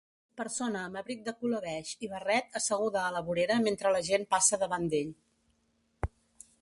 Persona 0.39 0.79
amb 0.85 0.99
abric 1.01 1.19
de 1.27 1.33
color 1.43 1.61
beix 1.65 1.91
i 2.07 2.09
barret 2.15 2.57
asseguda 2.61 3.03
a 3.03 3.13
la 3.17 3.21
vorera 3.29 3.59
mentre 3.67 3.93
la 3.97 4.03
gent 4.09 4.27
passa 4.35 4.61
davant 4.67 4.89
d'ell. 4.95 5.13